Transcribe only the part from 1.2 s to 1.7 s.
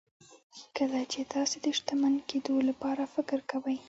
تاسې د